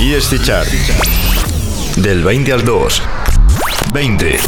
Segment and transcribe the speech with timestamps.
[0.00, 0.68] Y este chart.
[1.96, 3.02] Del 20 al 2.
[3.92, 4.38] 20.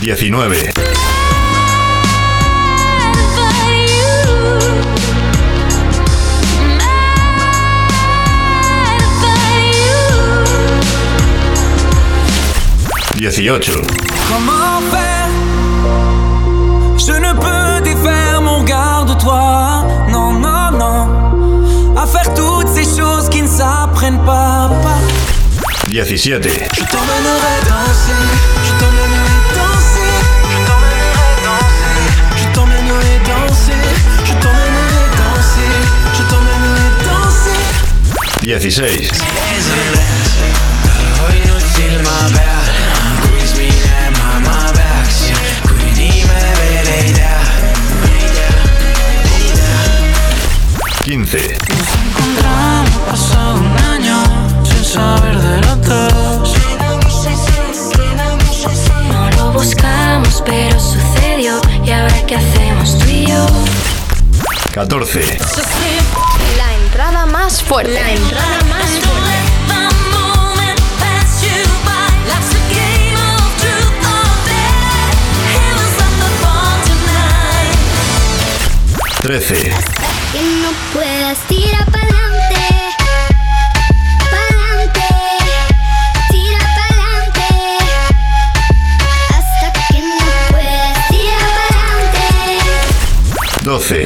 [0.00, 1.11] 19.
[13.30, 13.70] 18.
[14.28, 15.28] Comment faire
[16.98, 19.84] Je ne peux défaire mon regard de toi.
[20.10, 21.94] Non, non, non.
[21.96, 24.70] À faire toutes ces choses qui ne s'apprennent pas.
[25.88, 26.02] 17.
[26.02, 28.22] Je t'emmènerai danser.
[28.64, 30.10] Je t'emmènerai danser.
[30.50, 31.94] Je t'emmènerai danser.
[32.38, 33.86] Je t'emmènerai danser.
[34.24, 35.70] Je t'emmènerai danser.
[36.16, 37.62] Je t'emmènerai danser.
[38.70, 40.21] 16.
[51.32, 51.56] Quince.
[51.56, 54.22] encontramos pasado un año
[54.64, 56.54] sin saber de los dos.
[59.08, 61.58] No lo buscamos, pero sucedió.
[61.84, 63.46] ¿Y ahora qué hacemos tú y yo?
[64.72, 65.38] 14.
[66.58, 67.94] La entrada más fuerte.
[67.94, 69.22] La entrada más fuerte.
[79.22, 80.01] Trece.
[81.32, 82.64] Puedas tirar pa'lante.
[84.30, 85.08] Pa'lante.
[86.28, 87.50] Tira pa'lante.
[89.30, 92.28] Hasta que no puedas tirar pa'lante.
[93.62, 94.00] Doce.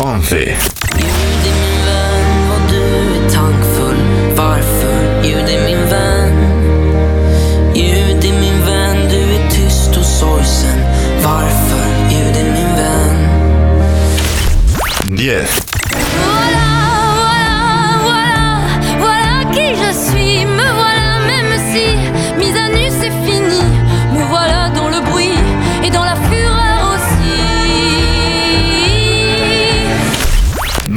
[0.00, 0.77] Once.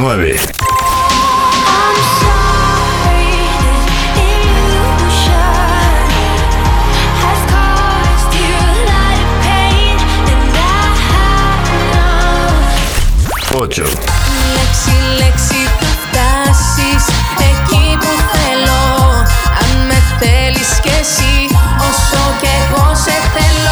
[0.01, 0.35] 9.
[13.53, 13.85] Ocho.
[14.53, 17.03] Λέξη, λέξη, θα φτάσεις
[17.37, 18.81] εκεί που θέλω
[19.59, 21.47] Αν με θέλεις κι εσύ,
[22.57, 23.71] εγώ σε θέλω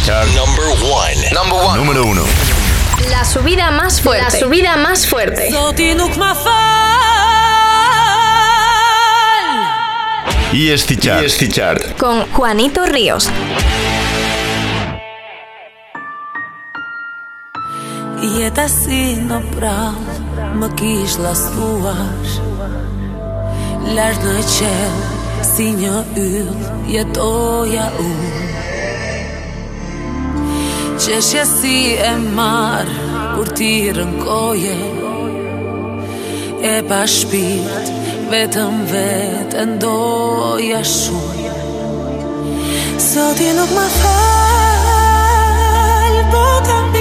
[0.00, 0.26] escuchar.
[0.34, 1.30] Number one.
[1.32, 1.78] Number one.
[1.78, 2.24] Número uno.
[3.10, 4.24] La subida más fuerte.
[4.24, 5.50] La subida más fuerte.
[10.52, 11.22] Y este chart.
[11.22, 11.96] Y este chart.
[11.98, 13.28] Con Juanito Ríos.
[18.22, 19.92] E até sino pra
[20.54, 22.42] me quis las tuas
[23.94, 24.92] Las noches,
[25.56, 26.52] sinja yll,
[26.86, 28.49] jetoja unë
[31.00, 32.94] Qeshje si e marë
[33.32, 34.76] Kur ti rënkoje
[36.72, 37.86] E pa shpirt
[38.28, 41.54] Vetëm vetë Ndoja shumë.
[43.00, 45.02] Sot i nuk më falë
[46.36, 46.99] Po kam